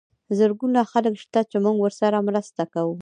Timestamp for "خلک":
0.91-1.13